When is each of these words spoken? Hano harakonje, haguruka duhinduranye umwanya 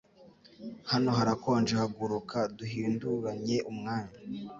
Hano 0.91 1.09
harakonje, 1.17 1.73
haguruka 1.81 2.37
duhinduranye 2.57 3.57
umwanya 3.71 4.17